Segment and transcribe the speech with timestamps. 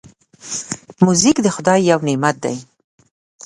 [1.03, 2.55] موزیک د خدای یو نعمت دی.